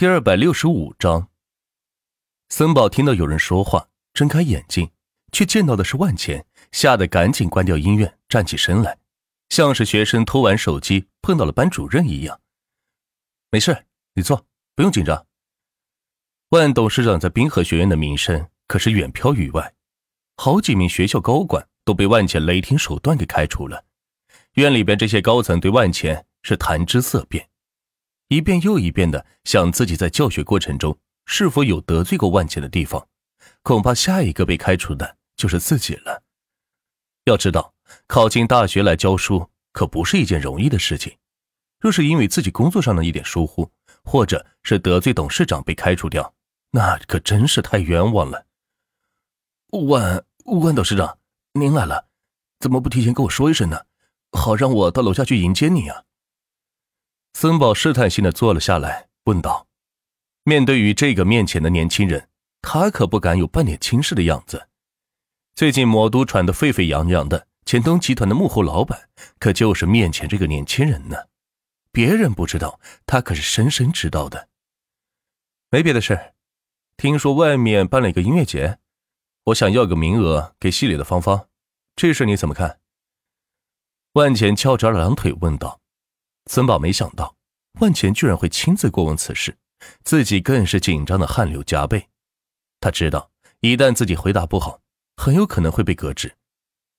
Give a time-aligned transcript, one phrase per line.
[0.00, 1.28] 第二百六十五章，
[2.48, 4.90] 森宝听到有人说话，睁开眼睛，
[5.30, 8.96] 却见到的是万钱，吓得赶紧关掉音乐，站起身来，
[9.50, 12.40] 像是学生偷玩手机碰到了班主任一样。
[13.50, 13.84] 没事，
[14.14, 15.26] 你坐，不用紧张。
[16.48, 19.74] 万董事长在滨河学院的名声可是远飘于外，
[20.38, 23.84] 好几名学校高管都被万钱雷霆手段给开除了，
[24.54, 27.49] 院里边这些高层对万钱是谈之色变。
[28.30, 30.96] 一遍又一遍的想自己在教学过程中
[31.26, 33.08] 是否有得罪过万钱的地方，
[33.62, 36.22] 恐怕下一个被开除的就是自己了。
[37.24, 37.74] 要知道，
[38.06, 41.18] 考进大学来教书可不是一件容易的事情。
[41.80, 43.68] 若是因为自己工作上的一点疏忽，
[44.04, 46.32] 或者是得罪董事长被开除掉，
[46.70, 48.46] 那可真是太冤枉了。
[49.88, 51.18] 万万董事长，
[51.54, 52.06] 您来了，
[52.60, 53.86] 怎么不提前跟我说一声呢？
[54.30, 56.04] 好让我到楼下去迎接你啊。
[57.32, 59.66] 森宝试探性的坐了下来，问道
[60.44, 62.28] ：“面对于这个面前的年轻人，
[62.60, 64.68] 他可不敢有半点轻视的样子。
[65.54, 71.16] 最近魔都传得沸沸扬扬的钱东集团的幕后老板，可就是面前这个年轻人呢。
[71.92, 74.48] 别人不知道，他可是深深知道的。
[75.70, 76.34] 没别的事
[76.96, 78.78] 听说外面办了一个音乐节，
[79.44, 81.48] 我想要个名额给系里的芳芳，
[81.96, 82.80] 这事你怎么看？”
[84.14, 85.79] 万钱翘着二郎腿问道。
[86.50, 87.36] 森宝没想到
[87.74, 89.56] 万钱居然会亲自过问此事，
[90.02, 92.08] 自己更是紧张的汗流浃背。
[92.80, 94.80] 他知道一旦自己回答不好，
[95.16, 96.34] 很有可能会被革职。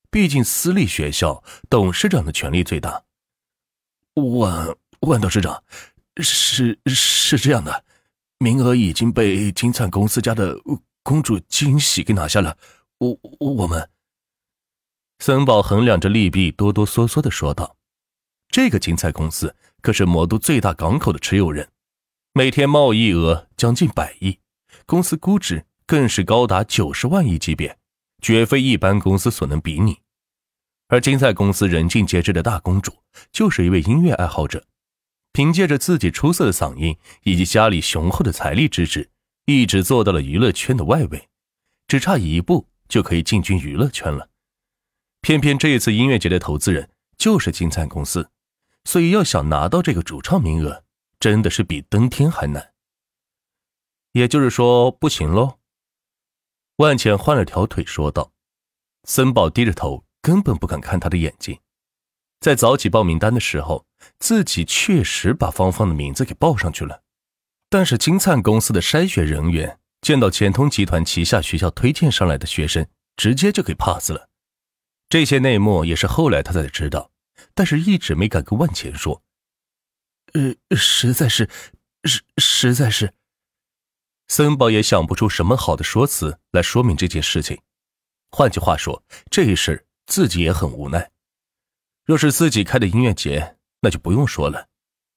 [0.10, 3.04] 毕竟私立学校董事长的权力最大。
[4.14, 5.62] 万万董事长，
[6.22, 7.84] 是是这样的，
[8.38, 10.58] 名额已经被金灿公司家的
[11.04, 12.58] 公主金喜给拿下了。
[13.00, 13.90] 我我们，
[15.20, 17.76] 森宝衡量着利弊，哆哆嗦嗦的说道。
[18.52, 21.70] 这个金彩公司可是魔都最大港口的持有人，
[22.34, 24.38] 每天贸易额将近百亿，
[24.86, 27.78] 公司估值更是高达九十万亿级别，
[28.22, 29.98] 绝非一般公司所能比拟。
[30.90, 32.92] 而金彩公司人尽皆知的大公主，
[33.32, 34.66] 就是一位音乐爱好者，
[35.32, 39.10] 凭借着自己出色的嗓音以及家里雄厚的财力支持，
[39.46, 41.30] 一直做到了娱乐圈的外围，
[41.88, 44.28] 只差一步就可以进军娱乐圈了。
[45.22, 48.30] 偏偏这一次音乐节的投资人就是金灿公司。
[48.84, 50.84] 所以，要想拿到这个主唱名额，
[51.20, 52.74] 真的是比登天还难。
[54.14, 55.60] 也就是说，不行喽。
[56.78, 58.32] 万茜换了条腿说道。
[59.04, 61.60] 森宝低着头，根本不敢看他的眼睛。
[62.40, 63.86] 在早起报名单的时候，
[64.20, 67.04] 自己确实把芳芳的名字给报上去了。
[67.70, 74.28] 但是金灿公司的筛选人员见到钱通集团旗下学校推荐上来的学生，直接就给 pass 了。
[75.08, 77.12] 这些内幕也是后来他才知道。
[77.54, 79.22] 但是一直没敢跟万钱说，
[80.34, 81.50] 呃，实在是，
[82.06, 83.14] 实实在是，
[84.28, 87.62] 森宝也想不出什么好的说辞来说明这件事情。
[88.32, 91.12] 换句话说，这事自己也很无奈。
[92.06, 94.70] 若是自己开的音乐节，那就不用说了，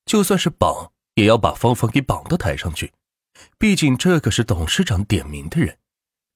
[0.04, 2.92] 就算是绑，也要把芳芳给绑到台上去。
[3.58, 5.78] 毕竟这可是董事长点名的人，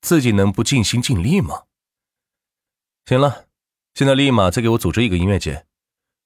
[0.00, 1.64] 自己能不尽心尽力吗？
[3.06, 3.48] 行了，
[3.94, 5.67] 现在立马再给我组织一个音乐节。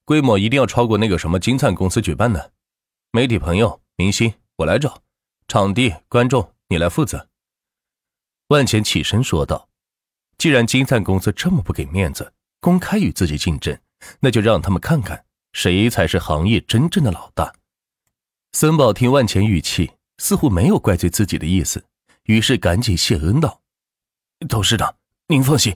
[0.05, 2.51] 规模一定要超过那个什么金灿公司举办的，
[3.11, 5.01] 媒体朋友、明星我来找，
[5.47, 7.29] 场地、观众你来负责。
[8.49, 9.69] 万钱起身说道
[10.37, 13.79] ：“既然金灿公司这么不给面子，公开与自己竞争，
[14.19, 17.53] 那就让他们看看谁才是行业真正的老大。”
[18.51, 21.85] 森宝听万钱语气，似乎没有怪罪自己的意思，
[22.23, 23.61] 于是赶紧谢恩道
[24.49, 24.97] ：“董事长，
[25.27, 25.75] 您放心，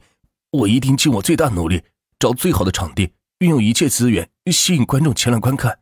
[0.51, 1.81] 我一定尽我最大努力，
[2.19, 5.79] 找最好的场地。”运用一切资源吸引观众前来观看，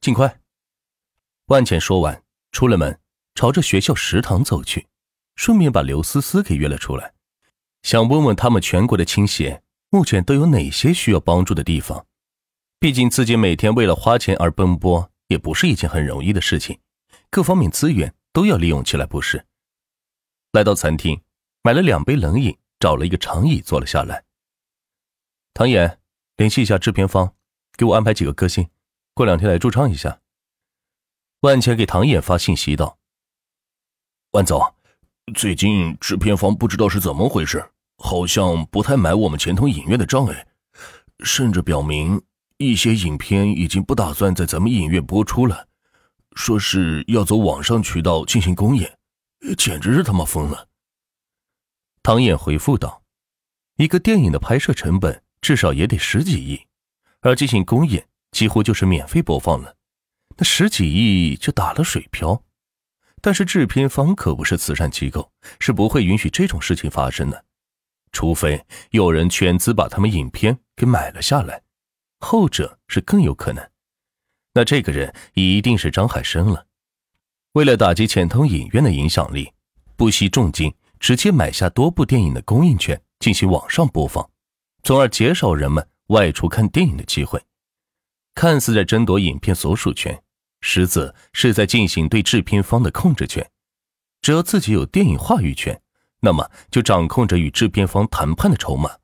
[0.00, 0.40] 尽快。
[1.46, 2.22] 万茜说完，
[2.52, 3.00] 出了门，
[3.34, 4.86] 朝着学校食堂走去，
[5.34, 7.12] 顺便把刘思思给约了出来，
[7.82, 12.06] 想问问他们全国的青协目前都有哪些需要帮助的地方。
[12.78, 16.78] 毕竟自己每天为了花钱而奔波，也不是一件很容易的事情，
[17.30, 19.44] 各方面资源都要利用起来，不是？
[20.52, 21.20] 来到餐厅，
[21.62, 24.24] 买了两杯冷饮，找了一个长椅坐了下来。
[25.52, 25.98] 唐岩。
[26.36, 27.32] 联系一下制片方，
[27.76, 28.68] 给我安排几个歌星，
[29.14, 30.20] 过两天来驻唱一下。
[31.42, 32.98] 万钱给唐衍发信息道
[34.32, 34.74] ：“万总，
[35.36, 37.64] 最近制片方不知道是怎么回事，
[37.98, 40.46] 好像不太买我们钱通影院的账哎，
[41.20, 42.20] 甚至表明
[42.58, 45.68] 一些影片已经不打算在咱们影院播出了，
[46.34, 48.98] 说是要走网上渠道进行公演，
[49.56, 50.66] 简直是他妈疯了。”
[52.02, 53.04] 唐衍回复道
[53.78, 56.58] ：“一个电影的拍摄成本。”至少也得十几亿，
[57.20, 59.76] 而进行公演几乎就是免费播放了，
[60.38, 62.42] 那十几亿就打了水漂，
[63.20, 65.30] 但是制片方可不是慈善机构，
[65.60, 67.44] 是不会允许这种事情发生的，
[68.10, 71.60] 除非有人全资把他们影片给买了下来，
[72.20, 73.62] 后者是更有可能。
[74.54, 76.64] 那这个人一定是张海生了。
[77.52, 79.52] 为了打击钱通影院的影响力，
[79.94, 84.26] 不惜重金直接买下多部电影的公映权进行网上播放，
[84.84, 87.42] 从而减少人们外出看电影的机会。
[88.34, 90.22] 看似在争夺影片所属权，
[90.60, 93.50] 实则是在进行对制片方的控制权。
[94.20, 95.80] 只要自己有电影话语权，
[96.20, 98.98] 那么就掌控着与制片方谈判的筹码，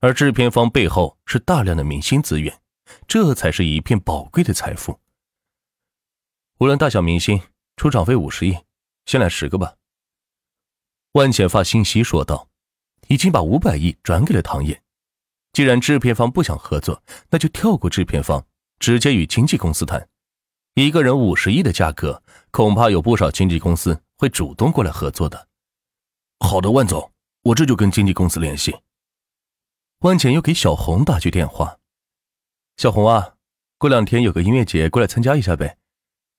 [0.00, 2.60] 而制片方背后是大量的明星资源。
[3.06, 4.98] 这才是一片宝贵的财富。
[6.58, 7.40] 无论大小明星
[7.76, 8.56] 出场费五十亿，
[9.06, 9.74] 先来十个吧。
[11.12, 12.48] 万浅发信息说道
[13.08, 14.80] ：“已经把五百亿转给了唐嫣。
[15.52, 18.46] 既然制片方不想合作，那就跳过制片方，
[18.78, 20.08] 直接与经纪公司谈。
[20.74, 25.48] 一个人五十亿的价格，恐怕有不少经纪公司会主动过来合作的。”
[26.38, 27.12] 好的，万总，
[27.42, 28.74] 我这就跟经纪公司联系。
[30.00, 31.76] 万浅又给小红打去电话。
[32.76, 33.34] 小红啊，
[33.76, 35.76] 过两天有个音乐节，过来参加一下呗。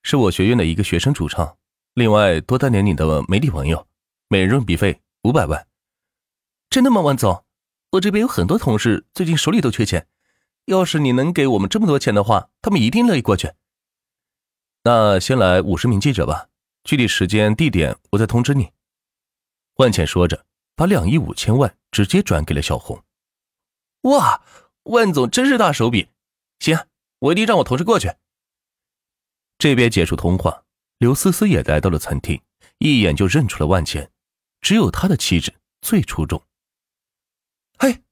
[0.01, 1.57] 是我学院的一个学生主唱，
[1.93, 3.85] 另外多带点你的媒体朋友，
[4.29, 5.67] 每人润笔费五百万。
[6.71, 7.43] 真的吗，万总？
[7.91, 10.07] 我这边有很多同事，最近手里都缺钱，
[10.65, 13.51] 要是你能给我们这么多钱的话，他们一定乐意过去。
[14.83, 16.47] 那先来五十名记者吧，
[16.85, 18.71] 具体时间地点我再通知你。
[19.75, 23.03] 万茜说着，把两亿五千万直接转给了小红。
[24.03, 24.41] 哇，
[24.83, 26.07] 万总真是大手笔！
[26.59, 26.87] 行，
[27.19, 28.13] 我一定让我同事过去。
[29.57, 30.63] 这边结束通话，
[30.97, 32.41] 刘思思也来到了餐厅，
[32.77, 34.09] 一眼就认出了万茜，
[34.61, 36.41] 只有她的气质最出众。
[37.81, 38.03] 嘿，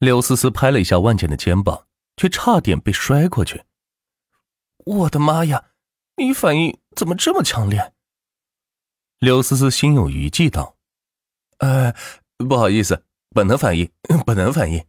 [0.00, 1.86] 刘思思拍了一下万茜的肩膀，
[2.16, 3.62] 却差点被摔过去。
[4.78, 5.70] 我的妈呀，
[6.16, 7.94] 你反应怎么这么强烈？
[9.20, 10.76] 刘思思心有余悸道
[11.58, 11.94] ：“呃，
[12.48, 13.88] 不好意思，本能反应，
[14.26, 14.84] 本能反应。”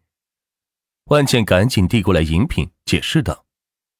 [1.06, 3.46] 万茜赶紧递过来饮品，解释道：“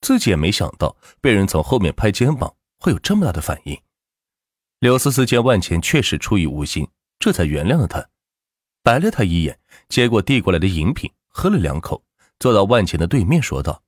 [0.02, 3.80] 自己也没想到被人从后面拍肩膀会有这么大的反应。”
[4.82, 6.90] 刘思思见万茜确实出于无心，
[7.20, 8.10] 这才原谅了他，
[8.86, 9.60] 白了他一眼，
[9.90, 12.06] 接过递过来的饮品，喝了两口，
[12.40, 13.82] 坐到万茜的对面，说道：“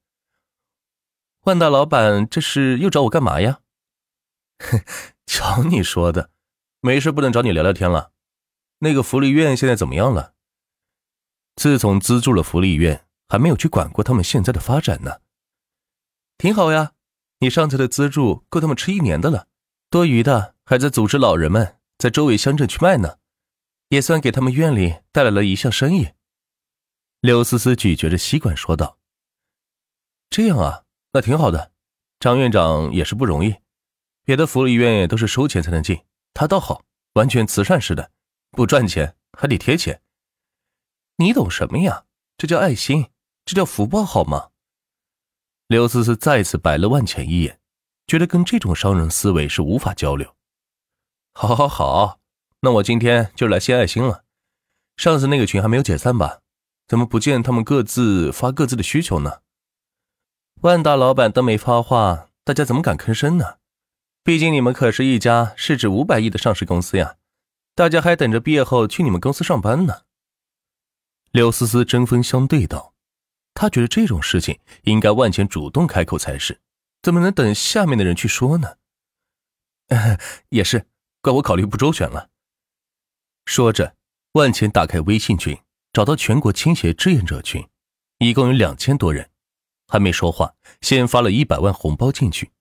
[1.46, 3.60] 万大老板，这是又找我干嘛呀
[4.60, 4.82] ？”“哼，
[5.28, 6.32] 瞧你说的，
[6.82, 8.12] 没事不能找你聊聊天了。
[8.80, 10.34] 那个福利院现在怎么样了？
[11.56, 15.18] 自从资助了福利院。”还没有去管过他们现在的发展呢，
[16.38, 16.94] 挺好呀。
[17.40, 19.48] 你上次的资助够他们吃一年的了，
[19.90, 23.18] 多余的还在组织老人们在周围乡镇去卖呢，
[23.90, 26.10] 也算给他们院里带来了一项生意。
[27.22, 29.00] 刘思思咀嚼着吸管说道
[30.30, 31.72] ：“这样啊，那挺好的。
[32.20, 33.56] 张院长也是不容易，
[34.24, 36.04] 别的福利院也都是收钱才能进，
[36.34, 38.12] 他倒好，完全慈善似的，
[38.52, 40.02] 不赚钱还得贴钱。
[41.18, 42.06] 你懂什么呀？
[42.38, 43.10] 这叫爱心。”
[43.48, 44.50] 这叫福报好吗？
[45.68, 47.62] 刘思思再次白了万钱一眼，
[48.06, 50.36] 觉得跟这种商人思维是无法交流。
[51.34, 52.20] 好，好，好，
[52.62, 54.24] 那我今天就来献爱心了。
[54.96, 56.40] 上次那个群还没有解散吧？
[56.88, 59.42] 怎么不见他们各自发各自的需求呢？
[60.62, 63.58] 万大老板都没发话，大家怎么敢吭声呢？
[64.24, 67.18] 毕竟你们可是一家市值五百亿的上市公司呀，
[67.76, 70.02] 大家还等着毕业后去你们公司上班呢。
[71.32, 72.96] 刘思思针锋相对道。
[73.54, 76.60] 他觉得这种事情应该万钱主动开口才是，
[77.02, 78.76] 怎么能等下面的人去说呢？
[80.50, 80.88] 也是，
[81.22, 82.30] 怪我考虑不周全了。
[83.48, 83.96] 说着，
[84.34, 85.58] 万钱打开微信群，
[85.94, 87.66] 找到全国倾斜志愿者群，
[88.20, 89.30] 一共有两千多人，
[89.88, 92.52] 还没说话，先发了一百万红包进去，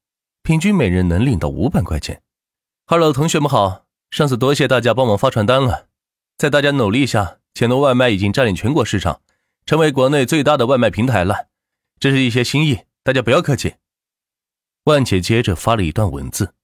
[0.45, 2.23] 平均每人能领到五百块钱。
[2.87, 5.89] 二楼同学们好，上次多谢大家帮忙发传单了，
[6.39, 9.21] 在大家努力下，钱多外卖已经占领全国市场。
[9.67, 11.49] 成为国内最大的外卖平台了，
[11.99, 13.75] 这是一些心意，大家不要客气。
[14.85, 16.55] 万姐接着发了一段文字：“